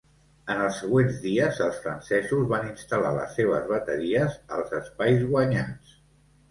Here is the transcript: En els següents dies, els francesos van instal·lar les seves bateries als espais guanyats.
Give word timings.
En 0.53 0.61
els 0.67 0.79
següents 0.83 1.19
dies, 1.25 1.59
els 1.67 1.77
francesos 1.83 2.49
van 2.55 2.65
instal·lar 2.71 3.13
les 3.19 3.39
seves 3.41 3.71
bateries 3.77 4.43
als 4.59 4.77
espais 4.83 5.27
guanyats. 5.33 5.99